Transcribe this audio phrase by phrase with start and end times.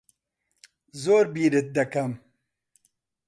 [1.01, 2.11] زۆر بیرت دەکەم.